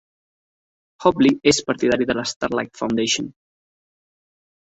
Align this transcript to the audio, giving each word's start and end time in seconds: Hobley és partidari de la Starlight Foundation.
Hobley 1.05 1.35
és 1.51 1.59
partidari 1.67 2.09
de 2.11 2.15
la 2.19 2.25
Starlight 2.31 2.79
Foundation. 2.81 3.27